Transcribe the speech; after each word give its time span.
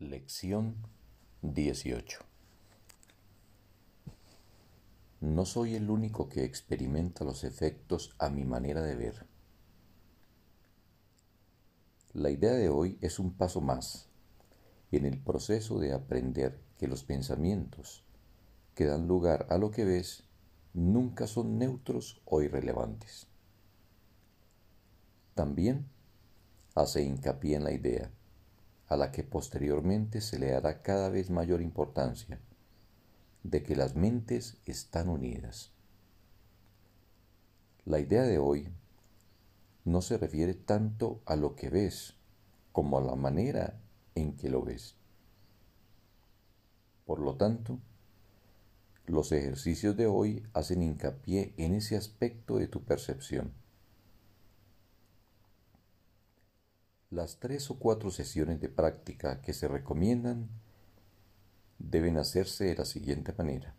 Lección 0.00 0.76
18 1.42 2.20
No 5.20 5.44
soy 5.44 5.74
el 5.74 5.90
único 5.90 6.30
que 6.30 6.44
experimenta 6.44 7.22
los 7.22 7.44
efectos 7.44 8.14
a 8.18 8.30
mi 8.30 8.46
manera 8.46 8.80
de 8.80 8.96
ver. 8.96 9.26
La 12.14 12.30
idea 12.30 12.52
de 12.52 12.70
hoy 12.70 12.96
es 13.02 13.18
un 13.18 13.34
paso 13.34 13.60
más 13.60 14.08
en 14.90 15.04
el 15.04 15.18
proceso 15.18 15.78
de 15.78 15.92
aprender 15.92 16.58
que 16.78 16.88
los 16.88 17.04
pensamientos 17.04 18.02
que 18.74 18.86
dan 18.86 19.06
lugar 19.06 19.48
a 19.50 19.58
lo 19.58 19.70
que 19.70 19.84
ves 19.84 20.24
nunca 20.72 21.26
son 21.26 21.58
neutros 21.58 22.22
o 22.24 22.40
irrelevantes. 22.40 23.26
También 25.34 25.90
hace 26.74 27.02
hincapié 27.02 27.56
en 27.56 27.64
la 27.64 27.72
idea 27.72 28.10
a 28.90 28.96
la 28.96 29.12
que 29.12 29.22
posteriormente 29.22 30.20
se 30.20 30.38
le 30.38 30.50
dará 30.50 30.82
cada 30.82 31.08
vez 31.08 31.30
mayor 31.30 31.62
importancia, 31.62 32.40
de 33.44 33.62
que 33.62 33.76
las 33.76 33.94
mentes 33.94 34.58
están 34.66 35.08
unidas. 35.08 35.70
La 37.86 38.00
idea 38.00 38.24
de 38.24 38.38
hoy 38.38 38.68
no 39.84 40.02
se 40.02 40.18
refiere 40.18 40.54
tanto 40.54 41.22
a 41.24 41.36
lo 41.36 41.54
que 41.54 41.70
ves 41.70 42.14
como 42.72 42.98
a 42.98 43.00
la 43.00 43.14
manera 43.14 43.80
en 44.16 44.36
que 44.36 44.50
lo 44.50 44.62
ves. 44.62 44.96
Por 47.06 47.20
lo 47.20 47.36
tanto, 47.36 47.78
los 49.06 49.30
ejercicios 49.30 49.96
de 49.96 50.06
hoy 50.06 50.42
hacen 50.52 50.82
hincapié 50.82 51.54
en 51.56 51.74
ese 51.74 51.96
aspecto 51.96 52.58
de 52.58 52.66
tu 52.66 52.82
percepción. 52.82 53.52
Las 57.10 57.40
tres 57.40 57.68
o 57.72 57.78
cuatro 57.80 58.12
sesiones 58.12 58.60
de 58.60 58.68
práctica 58.68 59.42
que 59.42 59.52
se 59.52 59.66
recomiendan 59.66 60.48
deben 61.80 62.16
hacerse 62.18 62.66
de 62.66 62.76
la 62.76 62.84
siguiente 62.84 63.32
manera. 63.36 63.74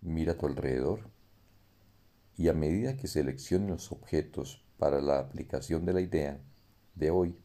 Mira 0.00 0.34
a 0.34 0.38
tu 0.38 0.46
alrededor 0.46 1.10
y 2.36 2.46
a 2.46 2.52
medida 2.52 2.96
que 2.96 3.08
selecciones 3.08 3.68
los 3.68 3.90
objetos 3.90 4.64
para 4.78 5.00
la 5.00 5.18
aplicación 5.18 5.84
de 5.86 5.92
la 5.92 6.02
idea 6.02 6.40
de 6.94 7.10
hoy, 7.10 7.36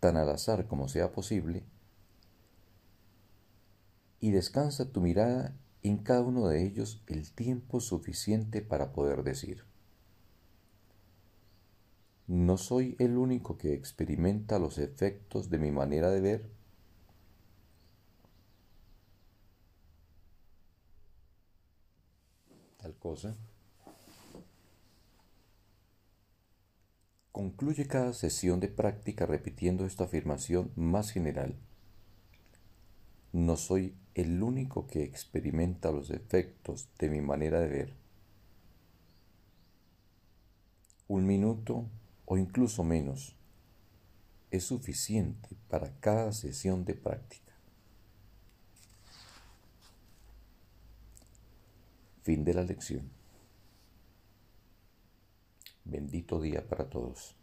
tan 0.00 0.16
al 0.16 0.30
azar 0.30 0.66
como 0.68 0.88
sea 0.88 1.12
posible, 1.12 1.66
y 4.20 4.30
descansa 4.30 4.90
tu 4.90 5.02
mirada 5.02 5.54
en 5.82 5.98
cada 5.98 6.22
uno 6.22 6.48
de 6.48 6.64
ellos 6.64 7.02
el 7.08 7.30
tiempo 7.30 7.80
suficiente 7.80 8.62
para 8.62 8.94
poder 8.94 9.22
decir. 9.22 9.68
¿No 12.28 12.58
soy 12.58 12.94
el 13.00 13.18
único 13.18 13.58
que 13.58 13.74
experimenta 13.74 14.60
los 14.60 14.78
efectos 14.78 15.50
de 15.50 15.58
mi 15.58 15.72
manera 15.72 16.10
de 16.10 16.20
ver? 16.20 16.48
Tal 22.78 22.94
cosa. 22.98 23.36
Concluye 27.32 27.86
cada 27.86 28.12
sesión 28.12 28.60
de 28.60 28.68
práctica 28.68 29.24
repitiendo 29.24 29.86
esta 29.86 30.04
afirmación 30.04 30.70
más 30.76 31.08
general. 31.10 31.56
No 33.32 33.56
soy 33.56 33.94
el 34.14 34.42
único 34.42 34.86
que 34.86 35.02
experimenta 35.02 35.90
los 35.90 36.10
efectos 36.10 36.90
de 36.98 37.08
mi 37.08 37.22
manera 37.22 37.58
de 37.58 37.68
ver. 37.68 37.94
Un 41.08 41.26
minuto 41.26 41.86
o 42.30 42.36
incluso 42.36 42.84
menos 42.84 43.34
es 44.50 44.64
suficiente 44.64 45.48
para 45.68 45.90
cada 45.98 46.30
sesión 46.32 46.84
de 46.84 46.92
práctica. 46.92 47.54
Fin 52.22 52.44
de 52.44 52.52
la 52.52 52.62
lección. 52.62 53.10
Bendito 55.84 56.38
día 56.38 56.66
para 56.68 56.90
todos. 56.90 57.34